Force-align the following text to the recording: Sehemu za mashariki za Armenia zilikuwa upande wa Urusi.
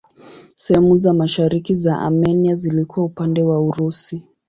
Sehemu 0.55 0.99
za 0.99 1.13
mashariki 1.13 1.75
za 1.75 1.99
Armenia 1.99 2.55
zilikuwa 2.55 3.05
upande 3.05 3.43
wa 3.43 3.59
Urusi. 3.61 4.23